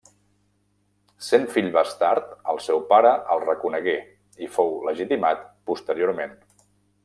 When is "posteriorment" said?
5.73-6.39